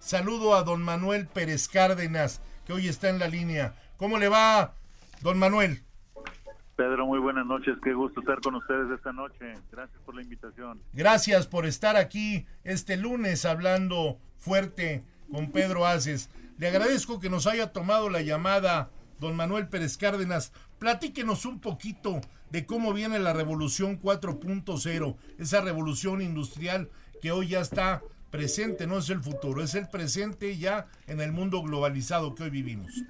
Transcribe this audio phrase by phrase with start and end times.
[0.00, 3.74] Saludo a don Manuel Pérez Cárdenas, que hoy está en la línea.
[3.98, 4.74] ¿Cómo le va,
[5.20, 5.82] don Manuel?
[6.74, 7.76] Pedro, muy buenas noches.
[7.84, 9.54] Qué gusto estar con ustedes esta noche.
[9.70, 10.80] Gracias por la invitación.
[10.94, 16.30] Gracias por estar aquí este lunes hablando fuerte con Pedro Aces.
[16.56, 18.88] Le agradezco que nos haya tomado la llamada,
[19.20, 20.54] don Manuel Pérez Cárdenas.
[20.78, 26.88] Platíquenos un poquito de cómo viene la revolución 4.0, esa revolución industrial
[27.20, 31.32] que hoy ya está presente, no es el futuro, es el presente ya en el
[31.32, 33.04] mundo globalizado que hoy vivimos.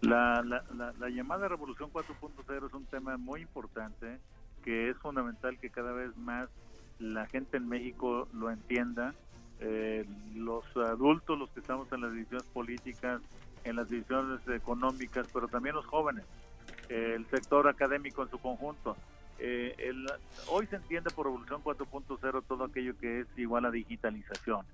[0.00, 4.18] La, la, la, la llamada Revolución 4.0 es un tema muy importante
[4.66, 6.48] que es fundamental que cada vez más
[6.98, 9.14] la gente en México lo entienda.
[9.60, 10.04] Eh,
[10.34, 13.22] los adultos, los que estamos en las decisiones políticas,
[13.64, 16.24] en las decisiones económicas, pero también los jóvenes,
[16.88, 18.96] el sector académico en su conjunto.
[19.38, 20.06] Eh, el,
[20.48, 24.64] hoy se entiende por Revolución 4.0 todo aquello que es igual a digitalización,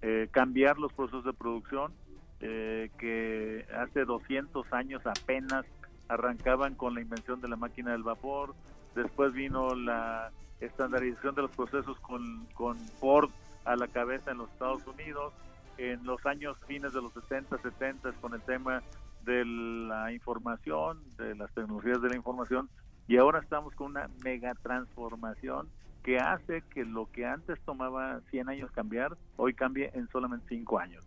[0.00, 1.92] eh, cambiar los procesos de producción
[2.40, 5.64] eh, que hace 200 años apenas
[6.08, 8.54] arrancaban con la invención de la máquina del vapor,
[8.94, 13.30] después vino la estandarización de los procesos con, con Ford
[13.64, 15.32] a la cabeza en los Estados Unidos,
[15.78, 18.82] en los años fines de los 60, 70 con el tema
[19.24, 22.68] de la información, de las tecnologías de la información,
[23.08, 25.68] y ahora estamos con una mega transformación
[26.02, 30.78] que hace que lo que antes tomaba 100 años cambiar, hoy cambie en solamente 5
[30.78, 31.04] años.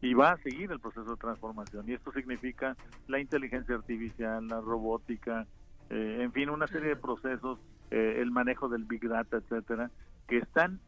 [0.00, 1.88] Y va a seguir el proceso de transformación.
[1.88, 2.76] Y esto significa
[3.08, 5.46] la inteligencia artificial, la robótica,
[5.90, 7.58] eh, en fin, una serie de procesos,
[7.90, 9.90] eh, el manejo del Big Data, etcétera,
[10.28, 10.80] que están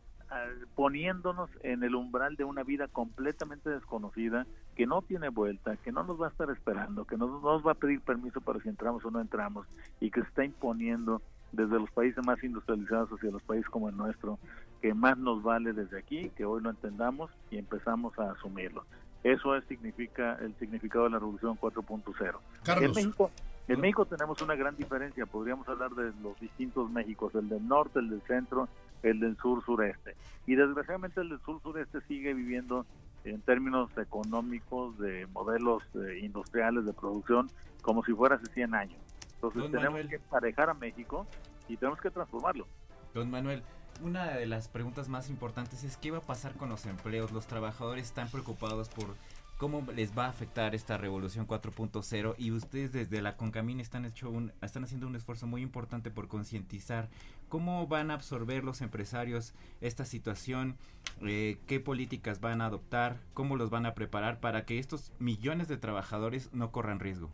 [0.74, 4.46] poniéndonos en el umbral de una vida completamente desconocida,
[4.76, 7.72] que no tiene vuelta, que no nos va a estar esperando, que no nos va
[7.72, 9.66] a pedir permiso para si entramos o no entramos,
[10.00, 11.20] y que se está imponiendo
[11.52, 14.38] desde los países más industrializados hacia los países como el nuestro,
[14.80, 18.84] que más nos vale desde aquí, que hoy lo entendamos y empezamos a asumirlo.
[19.22, 22.38] Eso es, significa el significado de la Revolución 4.0.
[22.82, 23.30] En México,
[23.68, 27.98] en México tenemos una gran diferencia, podríamos hablar de los distintos Méxicos, el del norte,
[27.98, 28.68] el del centro,
[29.02, 30.16] el del sur-sureste.
[30.46, 32.86] Y desgraciadamente el del sur-sureste sigue viviendo
[33.24, 37.50] en términos económicos de modelos eh, industriales de producción
[37.82, 38.98] como si fuera hace 100 años.
[39.34, 40.08] Entonces Don tenemos Manuel.
[40.08, 41.26] que emparejar a México
[41.68, 42.66] y tenemos que transformarlo.
[43.14, 43.62] Don Manuel,
[44.02, 47.32] una de las preguntas más importantes es qué va a pasar con los empleos.
[47.32, 49.14] Los trabajadores están preocupados por
[49.60, 54.30] cómo les va a afectar esta revolución 4.0 y ustedes desde la Concamín están, hecho
[54.30, 57.10] un, están haciendo un esfuerzo muy importante por concientizar
[57.50, 60.76] cómo van a absorber los empresarios esta situación,
[61.20, 65.68] eh, qué políticas van a adoptar, cómo los van a preparar para que estos millones
[65.68, 67.28] de trabajadores no corran riesgo.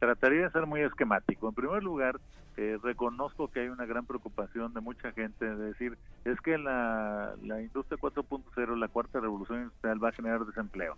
[0.00, 1.48] Trataría de ser muy esquemático.
[1.48, 2.18] En primer lugar,
[2.56, 7.36] eh, reconozco que hay una gran preocupación de mucha gente de decir, es que la,
[7.44, 10.96] la industria 4.0, la cuarta revolución industrial va a generar desempleo.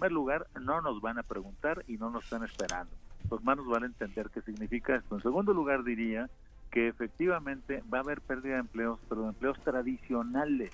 [0.00, 2.90] Primer lugar, no nos van a preguntar y no nos están esperando.
[3.30, 5.14] Los manos van a entender qué significa esto.
[5.14, 6.30] En segundo lugar, diría
[6.70, 10.70] que efectivamente va a haber pérdida de empleos, pero de empleos tradicionales,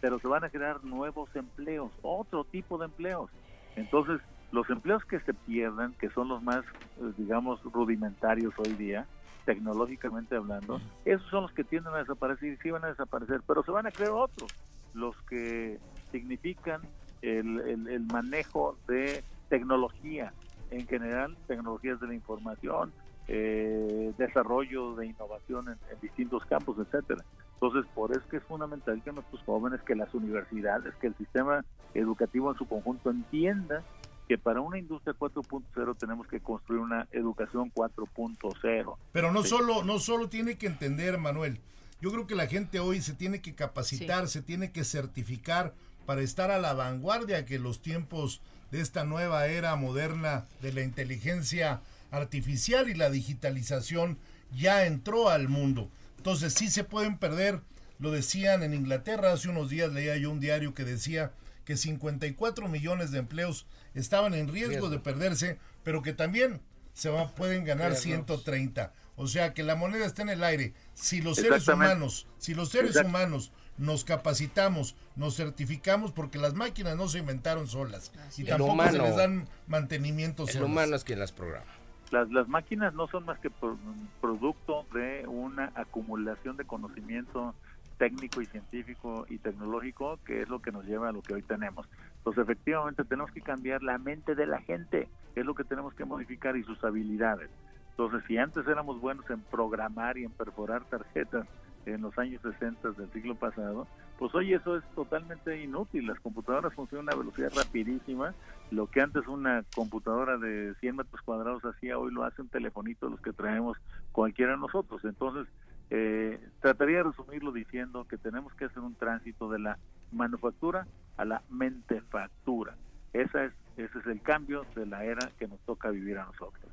[0.00, 3.30] pero se van a crear nuevos empleos, otro tipo de empleos.
[3.74, 4.22] Entonces,
[4.52, 9.06] los empleos que se pierdan, que son los más, eh, digamos, rudimentarios hoy día,
[9.44, 13.62] tecnológicamente hablando, esos son los que tienden a desaparecer y sí van a desaparecer, pero
[13.64, 14.50] se van a crear otros,
[14.94, 15.78] los que
[16.10, 16.80] significan
[17.22, 20.32] el, el, el manejo de tecnología
[20.70, 22.92] en general, tecnologías de la información,
[23.28, 27.24] eh, desarrollo de innovación en, en, distintos campos, etcétera.
[27.54, 31.16] Entonces, por eso es que es fundamental que nuestros jóvenes, que las universidades, que el
[31.16, 31.64] sistema
[31.94, 33.82] educativo en su conjunto entienda
[34.28, 38.96] que para una industria 4.0 tenemos que construir una educación 4.0.
[39.12, 39.48] Pero no sí.
[39.48, 41.60] solo no solo tiene que entender, Manuel.
[42.00, 44.34] Yo creo que la gente hoy se tiene que capacitar, sí.
[44.34, 45.74] se tiene que certificar
[46.06, 50.82] para estar a la vanguardia que los tiempos de esta nueva era moderna de la
[50.82, 54.18] inteligencia artificial y la digitalización
[54.56, 55.90] ya entró al mundo.
[56.16, 57.60] Entonces sí se pueden perder,
[57.98, 61.32] lo decían en Inglaterra, hace unos días leía yo un diario que decía
[61.64, 64.90] que 54 millones de empleos estaban en riesgo, riesgo.
[64.90, 66.60] de perderse, pero que también
[66.96, 68.02] se va, pueden ganar Riesgos.
[68.04, 68.90] 130.
[69.16, 70.72] O sea que la moneda está en el aire.
[70.94, 73.08] Si los seres humanos, si los seres Exacto.
[73.10, 78.82] humanos nos capacitamos, nos certificamos porque las máquinas no se inventaron solas y El tampoco
[78.90, 80.68] se les dan mantenimiento El solas.
[80.68, 81.66] humano es quien las programa.
[82.10, 83.76] Las, las máquinas no son más que pro-
[84.22, 87.54] producto de una acumulación de conocimiento
[87.98, 91.42] técnico y científico y tecnológico que es lo que nos lleva a lo que hoy
[91.42, 91.86] tenemos.
[92.18, 96.04] Entonces efectivamente tenemos que cambiar la mente de la gente, es lo que tenemos que
[96.04, 97.50] modificar y sus habilidades.
[97.90, 101.46] Entonces si antes éramos buenos en programar y en perforar tarjetas
[101.86, 103.86] en los años 60 del siglo pasado,
[104.18, 106.06] pues hoy eso es totalmente inútil.
[106.06, 108.34] Las computadoras funcionan a una velocidad rapidísima.
[108.70, 113.08] Lo que antes una computadora de 100 metros cuadrados hacía, hoy lo hace un telefonito
[113.08, 113.76] los que traemos
[114.12, 115.04] cualquiera de nosotros.
[115.04, 115.46] Entonces,
[115.90, 119.78] eh, trataría de resumirlo diciendo que tenemos que hacer un tránsito de la
[120.12, 120.86] manufactura
[121.16, 122.74] a la mentefactura.
[123.12, 123.52] Esa es,
[123.82, 126.64] ese es el cambio de la era que nos toca vivir a nosotros.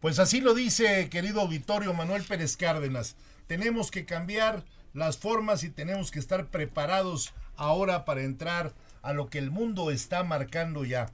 [0.00, 3.16] Pues así lo dice, querido auditorio Manuel Pérez Cárdenas.
[3.46, 4.64] Tenemos que cambiar
[4.94, 8.72] las formas y tenemos que estar preparados ahora para entrar
[9.02, 11.10] a lo que el mundo está marcando ya.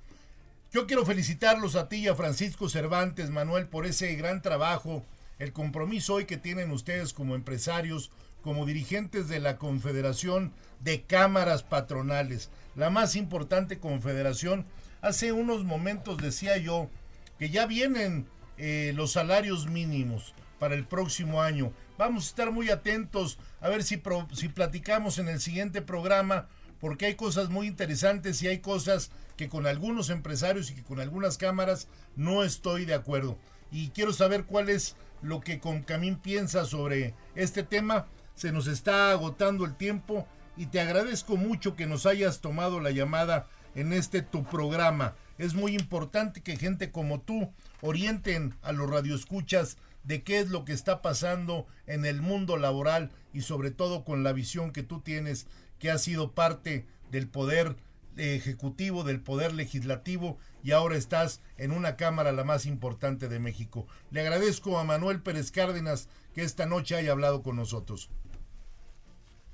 [0.70, 5.04] Yo quiero felicitarlos a ti y a Francisco Cervantes, Manuel, por ese gran trabajo,
[5.38, 8.10] el compromiso hoy que tienen ustedes como empresarios,
[8.42, 14.66] como dirigentes de la Confederación de Cámaras Patronales, la más importante confederación.
[15.00, 16.90] Hace unos momentos decía yo
[17.38, 21.72] que ya vienen eh, los salarios mínimos para el próximo año.
[21.96, 24.02] Vamos a estar muy atentos a ver si,
[24.32, 26.48] si platicamos en el siguiente programa,
[26.80, 30.98] porque hay cosas muy interesantes y hay cosas que con algunos empresarios y que con
[30.98, 31.86] algunas cámaras
[32.16, 33.38] no estoy de acuerdo.
[33.70, 38.06] Y quiero saber cuál es lo que Concamín piensa sobre este tema.
[38.34, 42.90] Se nos está agotando el tiempo y te agradezco mucho que nos hayas tomado la
[42.90, 43.46] llamada
[43.78, 45.14] en este tu programa.
[45.38, 50.64] Es muy importante que gente como tú orienten a los radioescuchas de qué es lo
[50.64, 55.00] que está pasando en el mundo laboral y sobre todo con la visión que tú
[55.00, 55.46] tienes,
[55.78, 57.76] que ha sido parte del poder
[58.16, 63.86] ejecutivo, del poder legislativo y ahora estás en una cámara la más importante de México.
[64.10, 68.10] Le agradezco a Manuel Pérez Cárdenas que esta noche haya hablado con nosotros.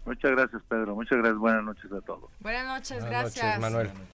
[0.07, 0.95] Muchas gracias, Pedro.
[0.95, 1.39] Muchas gracias.
[1.39, 2.31] Buenas noches a todos.
[2.41, 3.45] Buenas noches, Buenas gracias.
[3.45, 4.14] noches, Manuel.